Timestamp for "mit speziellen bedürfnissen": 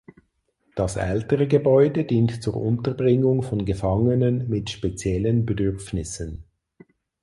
4.49-6.43